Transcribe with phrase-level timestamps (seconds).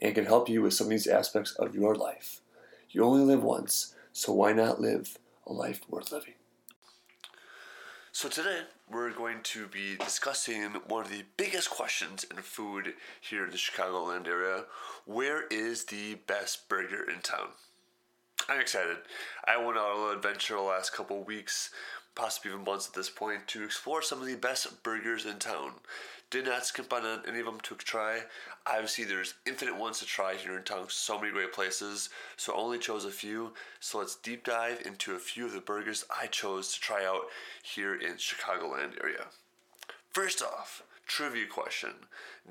[0.00, 2.40] and can help you with some of these aspects of your life.
[2.90, 6.34] You only live once, so why not live a life worth living?
[8.12, 13.44] So, today we're going to be discussing one of the biggest questions in food here
[13.44, 14.64] in the Chicagoland area
[15.04, 17.50] where is the best burger in town?
[18.48, 18.96] I'm excited.
[19.46, 21.70] I went on a little adventure the last couple weeks,
[22.14, 25.72] possibly even months at this point, to explore some of the best burgers in town.
[26.30, 28.20] Did not skip on any of them to try.
[28.66, 30.86] Obviously, there's infinite ones to try here in town.
[30.88, 32.10] So many great places.
[32.36, 33.54] So I only chose a few.
[33.80, 37.22] So let's deep dive into a few of the burgers I chose to try out
[37.62, 39.26] here in Chicagoland area.
[40.10, 41.94] First off, trivia question.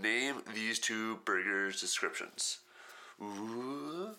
[0.02, 2.59] Name these two burgers descriptions.
[3.22, 4.16] Ooh.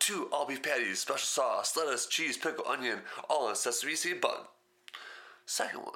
[0.00, 4.46] Two all beef patties, special sauce, lettuce, cheese, pickle, onion, all on sesame seed bun.
[5.46, 5.94] Second one.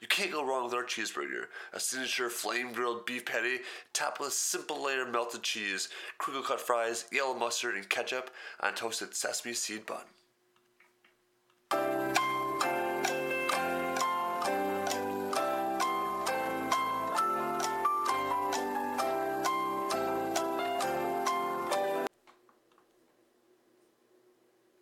[0.00, 1.46] You can't go wrong with our cheeseburger.
[1.74, 3.58] A signature flame grilled beef patty
[3.92, 8.30] topped with a simple layer of melted cheese, crinkle cut fries, yellow mustard, and ketchup
[8.60, 9.98] on toasted sesame seed bun.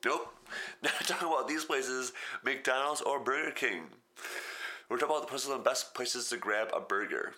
[0.04, 0.32] Nope.
[0.82, 2.12] Not talking about these places,
[2.44, 3.82] McDonald's or Burger King.
[4.88, 7.34] We're talking about the the best places to grab a burger.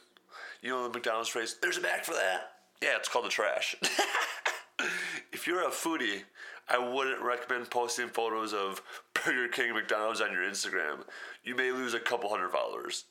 [0.62, 2.52] You know the McDonald's phrase, there's a bag for that?
[2.80, 3.74] Yeah, it's called the trash.
[5.32, 6.22] if you're a foodie,
[6.68, 8.82] I wouldn't recommend posting photos of
[9.14, 11.00] Burger King McDonald's on your Instagram.
[11.42, 13.04] You may lose a couple hundred followers.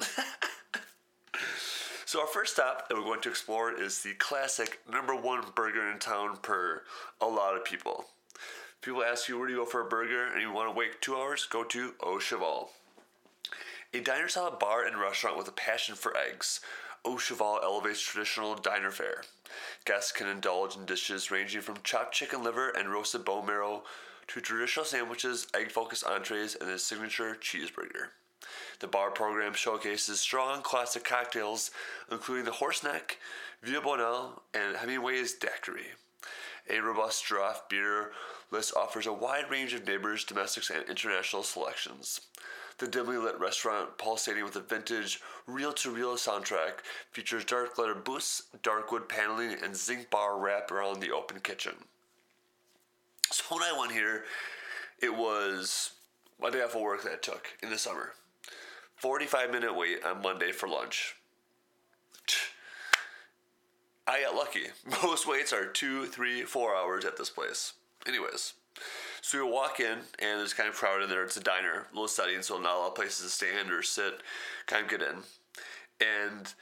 [2.06, 5.92] so our first stop that we're going to explore is the classic number one burger
[5.92, 6.84] in town per
[7.20, 8.06] a lot of people.
[8.82, 11.02] People ask you where do you go for a burger and you want to wait
[11.02, 12.70] two hours, go to Au Cheval.
[13.92, 16.62] A diner style bar and restaurant with a passion for eggs.
[17.04, 19.24] Au Cheval elevates traditional diner fare.
[19.84, 23.84] Guests can indulge in dishes ranging from chopped chicken liver and roasted bone marrow
[24.28, 28.10] to traditional sandwiches, egg focused entrees, and a signature cheeseburger.
[28.80, 31.72] The bar program showcases strong classic cocktails,
[32.12, 33.18] including the Horseneck,
[33.64, 35.88] Via Bonnell, and Hemingway's Daiquiri.
[36.70, 38.12] A robust draft beer
[38.52, 42.22] list offers a wide range of neighbors, domestics, and international selections.
[42.80, 46.80] The dimly lit restaurant, pulsating with a vintage, reel to reel soundtrack,
[47.12, 51.76] features dark leather booths, dark wood paneling, and zinc bar wrap around the open kitchen.
[53.32, 54.24] So when I went here,
[55.02, 55.92] it was
[56.42, 58.14] my day off of work that I took in the summer.
[58.96, 61.16] 45 minute wait on Monday for lunch.
[64.08, 64.68] I got lucky.
[65.04, 67.74] Most waits are two, three, four hours at this place.
[68.08, 68.54] Anyways,
[69.22, 71.24] so we walk in and it's kind of crowded in there.
[71.24, 74.22] It's a diner, little setting, so not a lot of places to stand or sit.
[74.66, 75.18] Kind of get in,
[76.00, 76.54] and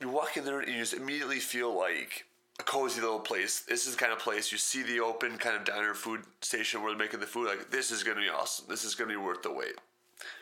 [0.00, 2.26] you walk in there and you just immediately feel like
[2.60, 3.60] a cozy little place.
[3.60, 6.82] This is the kind of place you see the open kind of diner food station
[6.82, 7.48] where they're making the food.
[7.48, 8.66] Like this is gonna be awesome.
[8.68, 9.74] This is gonna be worth the wait.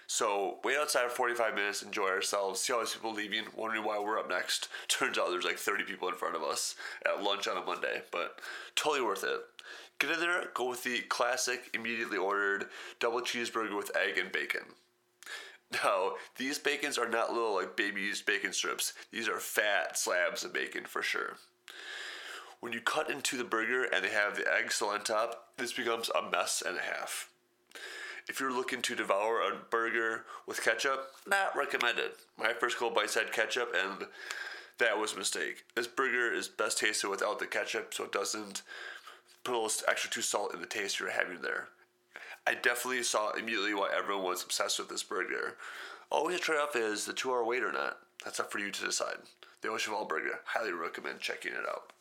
[0.07, 3.99] So wait outside for 45 minutes, enjoy ourselves, see all these people leaving, wondering why
[3.99, 4.69] we're up next.
[4.89, 6.75] Turns out there's like 30 people in front of us
[7.07, 8.39] at lunch on a Monday, but
[8.77, 9.41] totally worth it.
[9.99, 12.67] Get in there, go with the classic, immediately ordered
[12.99, 14.63] double cheeseburger with egg and bacon.
[15.73, 18.93] Now, these bacons are not little like baby used bacon strips.
[19.11, 21.37] These are fat slabs of bacon for sure.
[22.61, 25.73] When you cut into the burger and they have the egg still on top, this
[25.73, 27.29] becomes a mess and a half.
[28.29, 32.13] If you're looking to devour a burger with ketchup, not recommended.
[32.39, 34.07] My first couple bites had ketchup, and
[34.79, 35.65] that was a mistake.
[35.75, 38.63] This burger is best tasted without the ketchup, so it doesn't
[39.45, 41.69] put a little extra too salt in the taste you're having there.
[42.47, 45.57] I definitely saw immediately why everyone was obsessed with this burger.
[46.11, 47.99] Always a trade-off is the two-hour wait or not.
[48.25, 49.19] That's up for you to decide.
[49.63, 51.93] The Cheval Burger, highly recommend checking it out.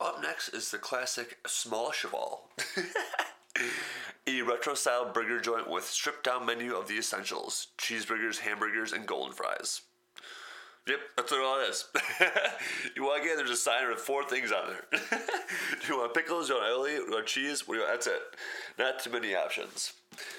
[0.00, 2.48] Up next is the classic Small Cheval.
[4.28, 9.06] a retro style burger joint with stripped down menu of the essentials cheeseburgers, hamburgers, and
[9.06, 9.82] golden fries.
[10.86, 11.84] Yep, that's what all it is.
[12.96, 14.84] you walk in, there's a sign with four things on there.
[14.90, 16.48] do you want pickles?
[16.48, 16.96] Do you want aioli?
[16.96, 17.68] Do you want cheese?
[17.68, 17.94] What do you want?
[17.94, 18.22] That's it.
[18.78, 19.92] Not too many options.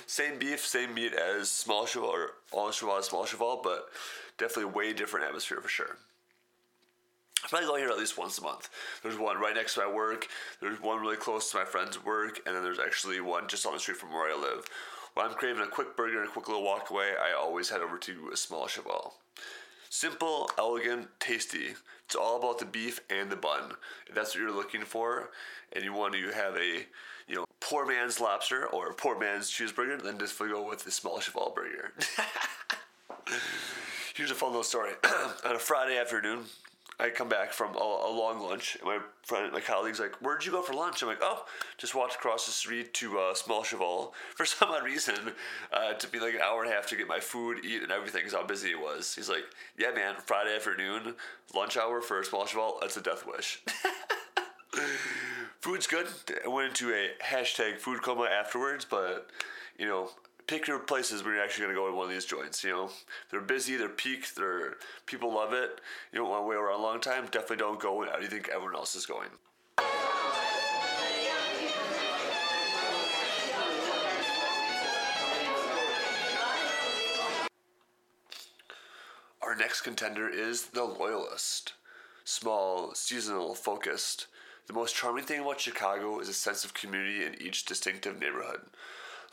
[0.07, 3.89] Same beef, same meat as small cheval or Au Cheval, small cheval, but
[4.37, 5.97] definitely way different atmosphere for sure.
[7.43, 8.69] I probably go here at least once a month.
[9.01, 10.27] There's one right next to my work.
[10.61, 13.73] There's one really close to my friend's work, and then there's actually one just on
[13.73, 14.65] the street from where I live.
[15.13, 17.81] When I'm craving a quick burger and a quick little walk away, I always head
[17.81, 19.15] over to a small cheval.
[19.89, 21.73] Simple, elegant, tasty.
[22.05, 23.71] It's all about the beef and the bun.
[24.07, 25.31] If that's what you're looking for,
[25.73, 26.85] and you want to have a
[27.27, 31.19] you know poor man's lobster or poor man's cheeseburger, then just go with the small
[31.19, 31.93] cheval burger.
[34.15, 34.91] Here's a fun little story.
[35.45, 36.45] On a Friday afternoon,
[36.99, 40.45] I come back from a, a, long lunch, and my friend, my colleague's like, "Where'd
[40.45, 41.45] you go for lunch?" I'm like, "Oh,
[41.77, 45.33] just walked across the street to uh, Small Cheval for some odd reason.
[45.71, 47.91] Uh, took me like an hour and a half to get my food, eat, and
[47.91, 49.45] everything because how busy it was." He's like,
[49.77, 51.15] "Yeah, man, Friday afternoon,
[51.55, 52.79] lunch hour for Small Cheval.
[52.81, 53.61] That's a death wish."
[55.61, 56.07] Food's good.
[56.43, 59.29] I went into a hashtag food coma afterwards, but
[59.77, 60.09] you know,
[60.49, 62.63] pick your places where you're actually going to go to one of these joints.
[62.63, 62.89] You know,
[63.29, 65.79] they're busy, they're peaked, they're people love it.
[66.11, 67.25] You don't want to wait around a long time.
[67.25, 69.29] Definitely don't go when you think everyone else is going.
[79.43, 81.73] Our next contender is the Loyalist.
[82.23, 84.25] Small, seasonal, focused.
[84.65, 88.61] The most charming thing about Chicago is a sense of community in each distinctive neighborhood.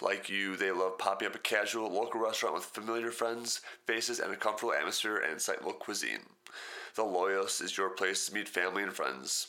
[0.00, 4.32] Like you, they love popping up a casual local restaurant with familiar friends, faces, and
[4.32, 6.26] a comfortable atmosphere and insightful cuisine.
[6.96, 9.48] The Loyalist is your place to meet family and friends.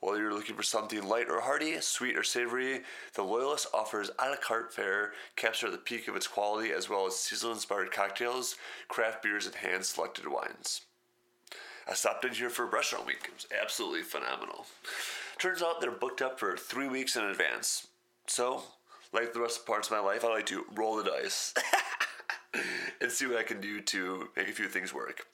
[0.00, 2.82] Whether you're looking for something light or hearty, sweet or savory,
[3.14, 7.06] the Loyalist offers a la carte fare, capture the peak of its quality, as well
[7.06, 8.56] as seasonal inspired cocktails,
[8.88, 10.82] craft beers, and hand selected wines.
[11.88, 13.24] I stopped in here for a restaurant week.
[13.24, 14.66] It was absolutely phenomenal.
[15.38, 17.86] Turns out they're booked up for three weeks in advance.
[18.26, 18.64] So
[19.12, 21.54] like the rest of parts of my life, I like to roll the dice
[23.00, 25.26] and see what I can do to make a few things work.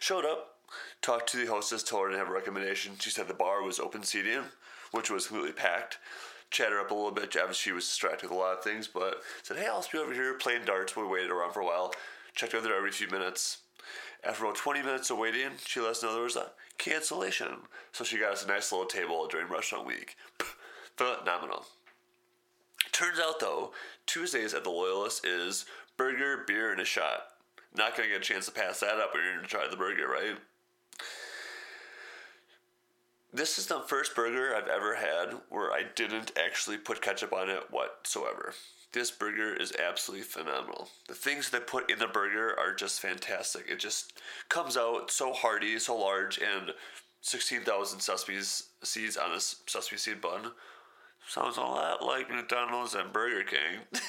[0.00, 0.56] Showed up,
[1.02, 2.92] talked to the hostess, told her I didn't have a recommendation.
[2.98, 4.44] She said the bar was open seating,
[4.92, 5.98] which was completely packed.
[6.50, 7.36] Chatted up a little bit.
[7.36, 10.12] Obviously, she was distracted with a lot of things, but said, "Hey, I'll be over
[10.12, 11.94] here playing darts." We waited around for a while.
[12.34, 13.58] Checked over there every few minutes.
[14.24, 17.68] After about 20 minutes of waiting, she let us know there was a cancellation.
[17.92, 20.16] So she got us a nice little table during restaurant week.
[20.96, 21.66] Phenomenal.
[22.92, 23.72] Turns out though,
[24.06, 25.64] Tuesdays at the Loyalist is
[25.96, 27.28] burger, beer, and a shot.
[27.74, 30.08] Not gonna get a chance to pass that up when you're gonna try the burger,
[30.08, 30.36] right?
[33.32, 37.48] This is the first burger I've ever had where I didn't actually put ketchup on
[37.48, 38.54] it whatsoever.
[38.92, 40.88] This burger is absolutely phenomenal.
[41.06, 43.66] The things they put in the burger are just fantastic.
[43.68, 44.14] It just
[44.48, 46.72] comes out so hearty, so large, and
[47.20, 50.50] 16,000 sesame seeds on a sesame seed bun.
[51.30, 53.82] Sounds a lot like McDonald's and Burger King.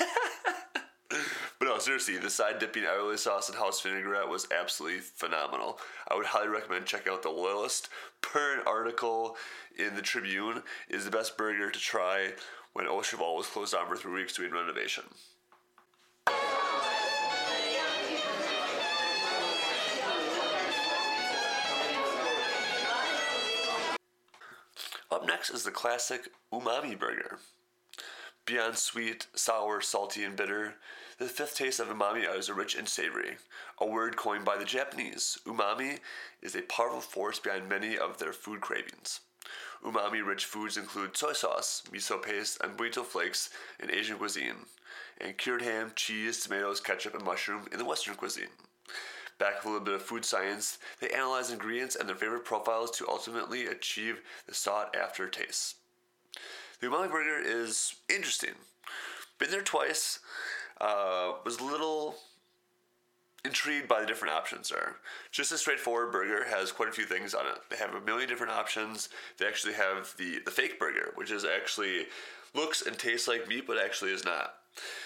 [1.07, 5.79] but no, seriously, the side dipping aioli sauce and house vinaigrette was absolutely phenomenal.
[6.07, 7.89] I would highly recommend checking out the Loyalist.
[8.21, 9.37] Per an article
[9.77, 12.31] in the Tribune, is the best burger to try
[12.73, 15.03] when Au Cheval was closed down for three weeks doing renovation.
[25.11, 27.39] Up next is the classic umami burger.
[28.45, 30.75] Beyond sweet, sour, salty, and bitter,
[31.17, 33.35] the fifth taste of umami is rich and savory,
[33.77, 35.37] a word coined by the Japanese.
[35.45, 35.99] Umami
[36.41, 39.19] is a powerful force behind many of their food cravings.
[39.83, 43.49] Umami rich foods include soy sauce, miso paste, and bonito flakes
[43.81, 44.65] in Asian cuisine,
[45.19, 48.47] and cured ham, cheese, tomatoes, ketchup, and mushroom in the Western cuisine.
[49.41, 52.91] Back with a little bit of food science, they analyze ingredients and their favorite profiles
[52.91, 55.77] to ultimately achieve the sought after taste.
[56.79, 58.51] The umami burger is interesting.
[59.39, 60.19] Been there twice.
[60.79, 62.17] Uh, was a little
[63.43, 64.97] intrigued by the different options there.
[65.31, 67.57] Just a straightforward burger has quite a few things on it.
[67.71, 69.09] They have a million different options.
[69.39, 72.05] They actually have the, the fake burger, which is actually
[72.53, 74.60] looks and tastes like meat, but actually is not.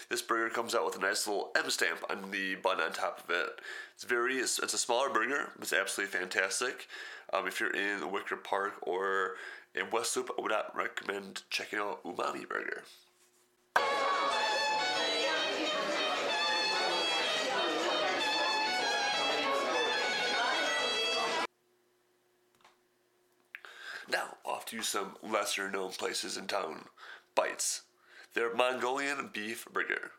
[0.10, 3.24] This burger comes out with a nice little M stamp on the bun on top
[3.24, 3.60] of it.
[3.94, 5.52] It's very, it's, it's a smaller burger.
[5.56, 6.88] but It's absolutely fantastic.
[7.34, 9.36] Um, if you're in Wicker Park or
[9.74, 12.84] in West Loop, I would not recommend checking out Umami Burger.
[24.08, 26.86] Now, off to some lesser known places in town.
[27.34, 27.82] Bites.
[28.36, 30.12] Their Mongolian beef burger.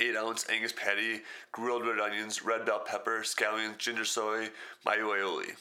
[0.00, 4.50] 8 ounce Angus patty, grilled red onions, red bell pepper, scallions, ginger soy,
[4.86, 5.56] mayo aioli.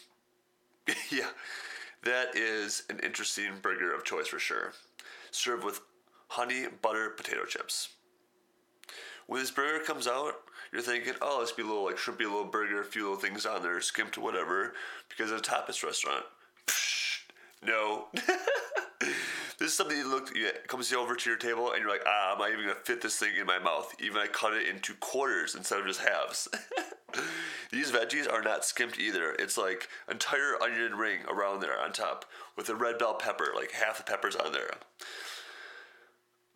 [1.12, 1.30] yeah,
[2.04, 4.74] that is an interesting burger of choice for sure.
[5.32, 5.82] Served with
[6.28, 7.90] honey butter potato chips.
[9.26, 10.36] When this burger comes out,
[10.72, 13.48] you're thinking, oh, this be a little like shrimpy little burger, a few little things
[13.48, 14.74] on there, skimped whatever,
[15.10, 16.26] because it's a tapas restaurant.
[16.68, 17.22] Psh,
[17.64, 18.06] no.
[19.58, 22.36] this is something you look yeah, comes over to your table and you're like, ah,
[22.36, 23.94] am I even gonna fit this thing in my mouth?
[24.00, 26.48] Even I cut it into quarters instead of just halves.
[27.72, 29.32] These veggies are not skimped either.
[29.40, 33.72] It's like entire onion ring around there on top with a red bell pepper, like
[33.72, 34.70] half the peppers on there.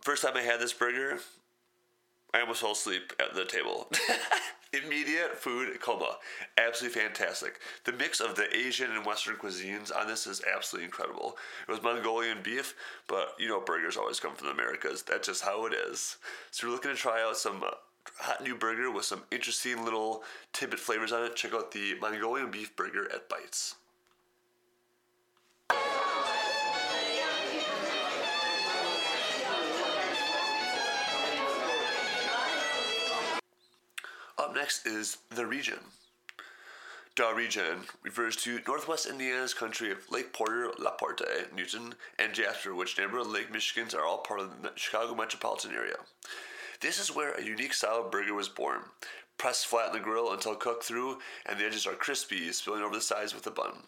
[0.02, 1.20] First time I had this burger,
[2.34, 3.88] I almost fell asleep at the table.
[4.74, 6.16] Immediate food coma.
[6.58, 7.60] Absolutely fantastic.
[7.84, 11.36] The mix of the Asian and Western cuisines on this is absolutely incredible.
[11.68, 12.74] It was Mongolian beef,
[13.06, 15.04] but you know, burgers always come from the Americas.
[15.04, 16.16] That's just how it is.
[16.52, 17.72] So, you're looking to try out some uh,
[18.20, 20.24] hot new burger with some interesting little
[20.54, 21.36] tidbit flavors on it.
[21.36, 23.76] Check out the Mongolian beef burger at Bites.
[34.38, 35.80] Up next is the region.
[37.18, 42.74] The region refers to northwest Indiana's country of Lake Porter, La Porte, Newton, and Jasper,
[42.74, 45.98] which neighborhood Lake Michigans are all part of the Chicago metropolitan area.
[46.80, 48.80] This is where a unique style of burger was born.
[49.38, 52.96] Pressed flat in the grill until cooked through, and the edges are crispy, spilling over
[52.96, 53.84] the sides with the bun.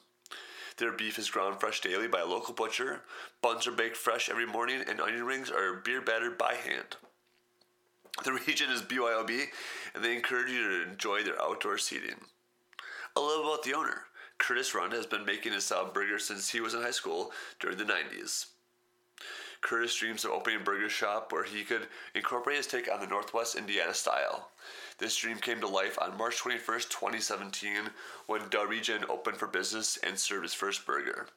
[0.77, 3.01] Their beef is ground fresh daily by a local butcher.
[3.41, 6.97] Buns are baked fresh every morning, and onion rings are beer battered by hand.
[8.23, 9.47] The region is BYOB,
[9.93, 12.15] and they encourage you to enjoy their outdoor seating.
[13.17, 14.03] A little about the owner.
[14.37, 17.77] Curtis Rund has been making his style burger since he was in high school during
[17.77, 18.47] the 90s.
[19.61, 23.07] Curtis dreams of opening a burger shop where he could incorporate his take on the
[23.07, 24.51] Northwest Indiana style.
[24.97, 27.89] This dream came to life on March 21st, 2017,
[28.27, 31.27] when Da Region opened for business and served his first burger.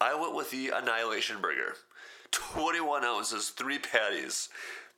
[0.00, 1.74] I went with the Annihilation Burger.
[2.32, 4.48] 21 ounces, three patties.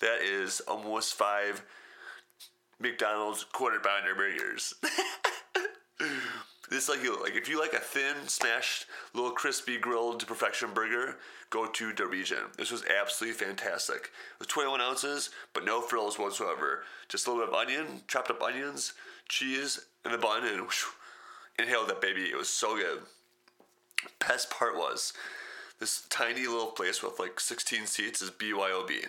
[0.01, 1.63] That is almost five
[2.79, 4.75] McDonald's quarter pounder burgers.
[6.71, 10.71] this like you like if you like a thin, smashed, little crispy grilled to perfection
[10.75, 11.17] burger,
[11.51, 12.39] go to the region.
[12.59, 13.97] This was absolutely fantastic.
[14.35, 16.85] It was 21 ounces, but no frills whatsoever.
[17.09, 18.95] Just a little bit of onion, chopped up onions,
[19.29, 20.85] cheese, and the bun, and whoosh,
[21.59, 22.25] inhaled that baby.
[22.25, 23.01] It was so good.
[24.27, 25.13] Best part was
[25.81, 29.07] this tiny little place with like 16 seats is BYOB.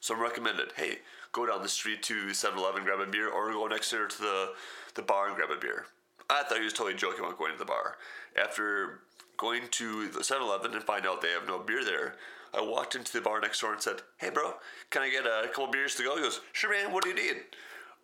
[0.00, 0.72] So I'm recommended.
[0.76, 0.98] Hey,
[1.32, 4.52] go down the street to 7-Eleven, grab a beer, or go next door to the,
[4.94, 5.86] the bar and grab a beer.
[6.28, 7.96] I thought he was totally joking about going to the bar.
[8.40, 9.00] After
[9.36, 12.14] going to the 7-Eleven and find out they have no beer there,
[12.52, 14.54] I walked into the bar next door and said, "Hey, bro,
[14.90, 16.92] can I get a couple beers to go?" He goes, "Sure, man.
[16.92, 17.42] What do you need?"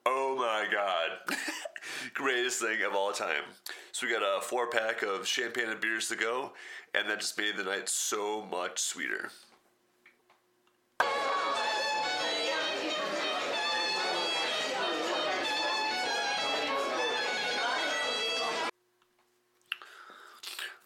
[0.04, 1.36] Oh my god,
[2.14, 3.42] greatest thing of all time.
[3.90, 6.52] So we got a four pack of champagne and beers to go,
[6.94, 9.30] and that just made the night so much sweeter.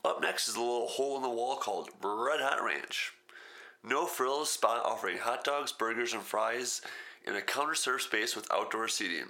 [0.05, 3.13] Up next is a little hole in the wall called Red Hot Ranch.
[3.83, 6.81] No frills spot offering hot dogs, burgers, and fries
[7.27, 9.27] in a counter serve space with outdoor seating.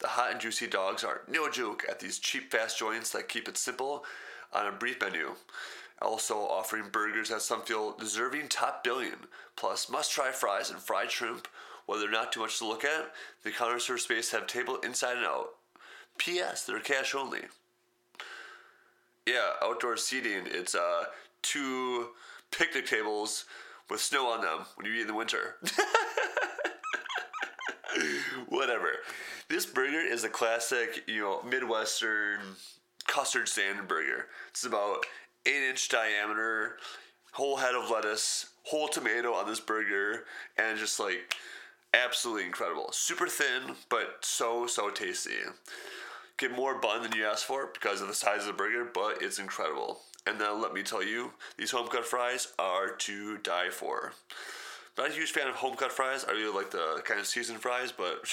[0.00, 3.48] The hot and juicy dogs are no joke at these cheap, fast joints that keep
[3.48, 4.04] it simple
[4.52, 5.36] on a brief menu.
[6.02, 11.10] Also offering burgers that some feel deserving top billion, plus must try fries and fried
[11.10, 11.48] shrimp.
[11.86, 13.10] While they're not too much to look at,
[13.42, 15.50] the counter serve space have table inside and out.
[16.18, 16.64] P.S.
[16.66, 17.42] They're cash only.
[19.26, 20.42] Yeah, outdoor seating.
[20.46, 21.04] It's uh,
[21.42, 22.08] two
[22.50, 23.46] picnic tables
[23.88, 25.56] with snow on them when you eat in the winter.
[28.48, 28.88] Whatever.
[29.48, 32.40] This burger is a classic, you know, Midwestern
[33.06, 34.26] custard stand burger.
[34.50, 35.06] It's about
[35.46, 36.78] eight inch diameter,
[37.32, 40.24] whole head of lettuce, whole tomato on this burger,
[40.58, 41.34] and just like
[41.92, 42.88] absolutely incredible.
[42.92, 45.32] Super thin, but so so tasty.
[46.36, 49.22] Get more bun than you asked for because of the size of the burger, but
[49.22, 50.00] it's incredible.
[50.26, 54.12] And then let me tell you, these home cut fries are to die for.
[54.96, 56.24] Not a huge fan of home cut fries.
[56.24, 58.26] I really like the kind of seasoned fries, but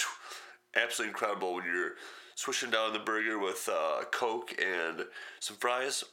[0.76, 1.94] absolutely incredible when you're
[2.36, 5.06] swishing down the burger with uh, Coke and
[5.40, 6.04] some fries.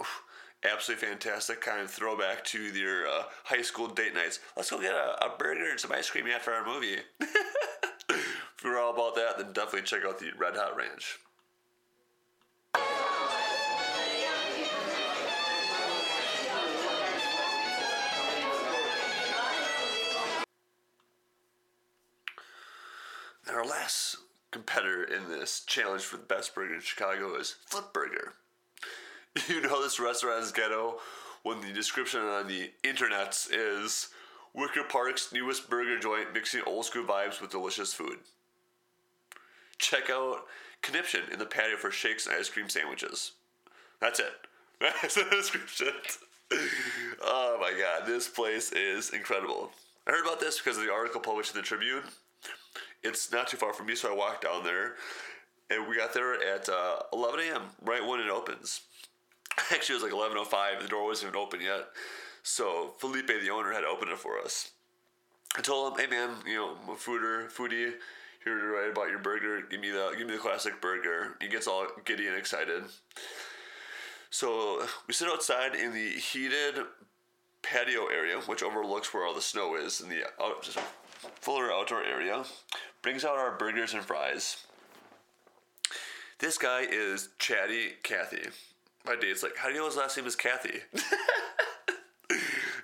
[0.65, 1.61] Absolutely fantastic.
[1.61, 4.41] Kind of throwback to your uh, high school date nights.
[4.57, 6.97] Let's go get a, a burger and some ice cream after our movie.
[7.21, 11.19] if you're all about that, then definitely check out the Red Hot Ranch.
[23.49, 24.17] And our last
[24.51, 28.35] competitor in this challenge for the best burger in Chicago is Flip Burger.
[29.49, 30.97] You know this restaurant is ghetto
[31.45, 34.09] when the description on the internets is
[34.53, 38.19] Wicker Park's newest burger joint mixing old school vibes with delicious food.
[39.79, 40.47] Check out
[40.83, 43.33] Conniption in the patio for shakes and ice cream sandwiches.
[44.01, 44.33] That's it.
[44.81, 45.93] That's the description.
[47.23, 49.71] oh my god, this place is incredible.
[50.07, 52.03] I heard about this because of the article published in the Tribune.
[53.03, 54.95] It's not too far from me, so I walked down there,
[55.71, 57.63] and we got there at uh, 11 a.m.
[57.83, 58.83] right when it opens.
[59.73, 60.83] Actually, it was like 11:05.
[60.83, 61.89] The door wasn't even open yet,
[62.43, 64.73] so Felipe, the owner, had to open it for us.
[65.57, 67.95] I told him, "Hey man, you know, I'm a fooder, foodie,
[68.45, 69.63] here to write about your burger.
[69.63, 72.85] Give me the, give me the classic burger." He gets all giddy and excited.
[74.31, 76.85] So we sit outside in the heated
[77.63, 80.69] patio area, which overlooks where all the snow is in the out,
[81.41, 82.45] fuller outdoor area.
[83.03, 84.65] Brings out our burgers and fries.
[86.39, 88.49] This guy is Chatty Cathy.
[89.07, 90.81] My date's like, how do you know his last name is Kathy?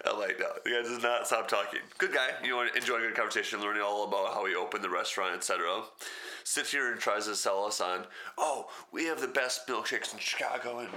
[0.07, 1.81] I'm like, no, the guy does not stop talking.
[1.99, 4.91] Good guy, you know, enjoying a good conversation, learning all about how he opened the
[4.91, 5.83] restaurant, etc.
[6.45, 8.05] Sits here and tries to sell us on,
[8.39, 10.91] oh, we have the best milkshakes in Chicago, and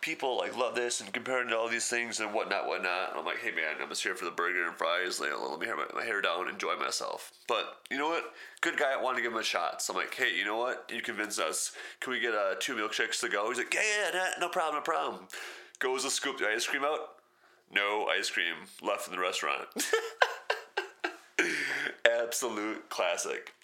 [0.00, 3.10] people like love this, and comparing to all these things and whatnot, whatnot.
[3.10, 5.18] And I'm like, hey man, I'm just here for the burger and fries.
[5.18, 7.32] Like, let me have my, my hair down, enjoy myself.
[7.48, 8.32] But you know what?
[8.60, 8.92] Good guy.
[8.92, 9.82] I wanted to give him a shot.
[9.82, 10.90] So I'm like, hey, you know what?
[10.94, 11.72] You convinced us.
[12.00, 13.48] Can we get uh, two milkshakes to go?
[13.48, 15.26] He's like, yeah, yeah, no, problem, no problem.
[15.78, 17.16] Goes to scoop the ice cream out
[17.72, 19.66] no ice cream left in the restaurant.
[22.20, 23.54] Absolute classic.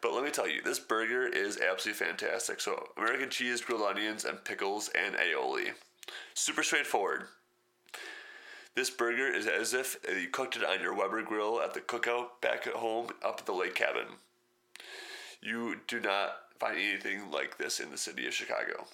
[0.00, 2.60] But let me tell you, this burger is absolutely fantastic.
[2.60, 5.70] So, American cheese, grilled onions, and pickles and aioli.
[6.34, 7.24] Super straightforward.
[8.74, 12.40] This burger is as if you cooked it on your Weber grill at the cookout
[12.40, 14.06] back at home up at the lake cabin.
[15.42, 18.86] You do not find anything like this in the city of Chicago.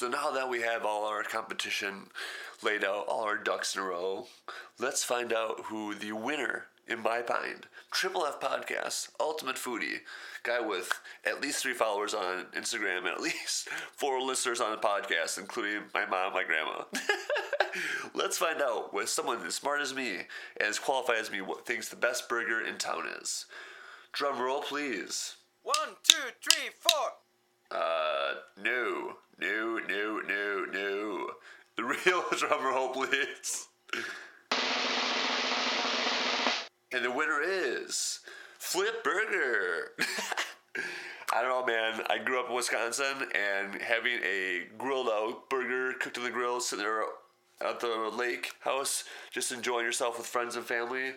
[0.00, 2.06] So now that we have all our competition
[2.62, 4.28] laid out, all our ducks in a row,
[4.78, 9.98] let's find out who the winner, in my mind, Triple F Podcast, Ultimate Foodie,
[10.42, 10.90] guy with
[11.26, 15.82] at least three followers on Instagram and at least four listeners on the podcast, including
[15.92, 16.84] my mom, my grandma.
[18.14, 21.66] let's find out with someone as smart as me and as qualified as me what
[21.66, 23.44] thinks the best burger in town is.
[24.12, 25.36] Drum roll, please.
[25.62, 27.10] One, two, three, four.
[27.70, 31.30] Uh, no, no, no, no.
[31.76, 33.68] The real drum roll, please.
[36.92, 38.20] And the winner is
[38.58, 39.92] Flip Burger.
[41.32, 42.02] I don't know, man.
[42.10, 46.60] I grew up in Wisconsin, and having a grilled out burger cooked on the grill,
[46.60, 47.04] sitting there
[47.60, 51.12] at the lake house, just enjoying yourself with friends and family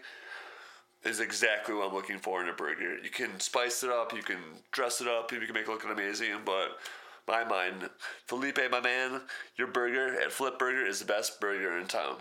[1.05, 2.97] is exactly what I'm looking for in a burger.
[3.03, 4.39] You can spice it up, you can
[4.71, 6.77] dress it up, you can make it look amazing, but
[7.27, 7.89] my mind,
[8.27, 9.21] Felipe, my man,
[9.57, 12.15] your burger at Flip Burger is the best burger in town.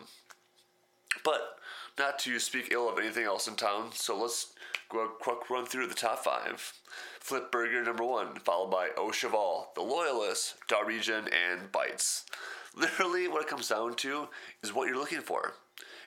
[1.24, 1.56] But
[1.98, 4.52] not to speak ill of anything else in town, so let's
[4.88, 6.72] go quick run through the top five.
[7.20, 10.54] Flip Burger number one, followed by Au Cheval, The Loyalist,
[10.86, 12.24] Region, and Bites.
[12.74, 14.28] Literally, what it comes down to
[14.62, 15.54] is what you're looking for.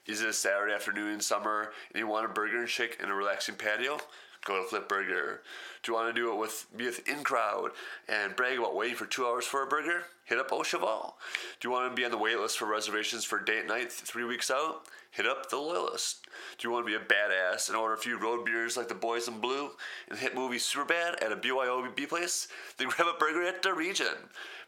[0.05, 3.09] Is it a Saturday afternoon in summer and you want a burger and shake in
[3.09, 3.97] a relaxing patio?
[4.45, 5.41] Go to Flip Burger.
[5.81, 7.71] Do you want to do it with be with in crowd
[8.08, 10.03] and brag about waiting for two hours for a burger?
[10.23, 11.15] Hit up Au Cheval.
[11.60, 14.23] Do you want to be on the wait list for reservations for date night three
[14.23, 14.84] weeks out?
[15.10, 16.27] Hit up the Loyalist.
[16.58, 18.95] Do you want to be a badass and order a few road beers like the
[18.95, 19.71] Boys in Blue
[20.10, 22.49] and hit movie super bad at a BYOB place?
[22.77, 24.08] Then grab a burger at the Region.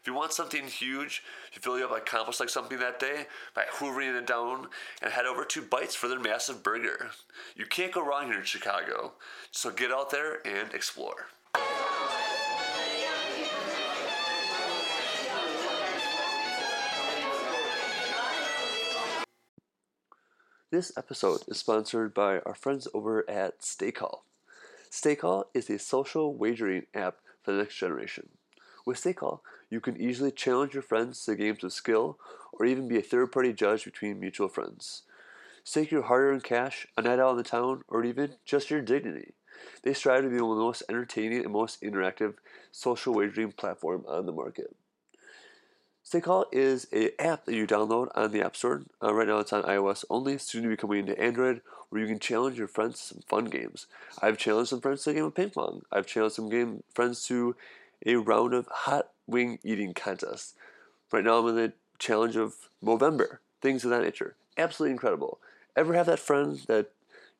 [0.00, 3.64] If you want something huge, you feel you have accomplished like something that day by
[3.70, 4.68] hoovering it down
[5.02, 7.10] and head over to Bites for their massive burger.
[7.56, 9.12] You can't go wrong here in Chicago.
[9.50, 11.26] So get out there and explore.
[20.70, 24.18] This episode is sponsored by our friends over at StakeHaul.
[24.90, 28.28] StakeHaul is a social wagering app for the next generation.
[28.84, 32.18] With StakeHaul, you can easily challenge your friends to games of skill
[32.52, 35.04] or even be a third party judge between mutual friends.
[35.64, 38.80] Stake your hard earned cash, a night out in the town, or even just your
[38.80, 39.34] dignity.
[39.82, 42.34] They strive to be one of the most entertaining and most interactive
[42.72, 44.74] social wagering platform on the market.
[46.04, 48.82] StakeHaul is an app that you download on the App Store.
[49.02, 52.06] Uh, right now it's on iOS only, soon to be coming to Android, where you
[52.06, 53.86] can challenge your friends to some fun games.
[54.22, 55.82] I've challenged some friends to a game of ping pong.
[55.92, 57.56] I've challenged some game friends to
[58.06, 60.54] a round of hot wing eating contest.
[61.12, 64.34] Right now I'm in the challenge of Movember, things of that nature.
[64.56, 65.38] Absolutely incredible.
[65.76, 66.90] Ever have that friend that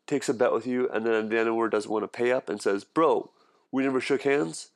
[0.09, 2.61] takes a bet with you and then the word doesn't want to pay up and
[2.61, 3.31] says, Bro,
[3.71, 4.71] we never shook hands?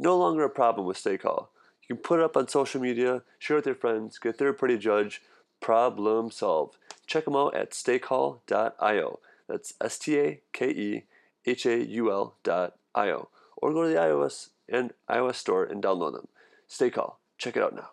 [0.00, 1.48] no longer a problem with StakeHaul.
[1.82, 4.78] You can put it up on social media, share with your friends, get third party
[4.78, 5.22] judge,
[5.60, 6.76] problem solved.
[7.06, 9.18] Check them out at stakehaul.io.
[9.48, 11.04] That's S T A K E
[11.44, 13.28] H A U L dot I O.
[13.56, 16.28] Or go to the iOS and iOS store and download them.
[16.68, 17.16] StakeHaul.
[17.36, 17.90] Check it out now.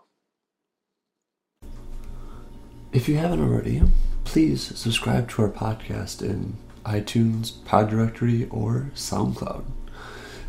[2.94, 3.82] If you haven't already,
[4.28, 9.64] please subscribe to our podcast in iTunes, Pod Directory, or SoundCloud.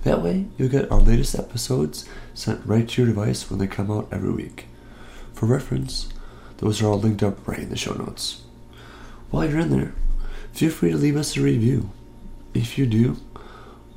[0.03, 3.89] That way, you'll get our latest episodes sent right to your device when they come
[3.89, 4.67] out every week.
[5.33, 6.09] For reference,
[6.57, 8.43] those are all linked up right in the show notes.
[9.31, 9.95] While you're in there,
[10.53, 11.91] feel free to leave us a review.
[12.55, 13.19] If you do,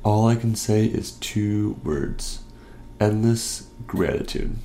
[0.04, 2.44] all I can say is two words
[3.00, 4.58] endless gratitude.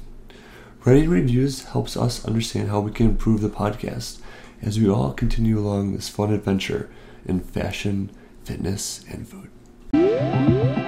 [0.86, 4.20] Writing reviews helps us understand how we can improve the podcast
[4.62, 6.90] as we all continue along this fun adventure
[7.26, 8.12] in fashion,
[8.44, 10.87] fitness, and food.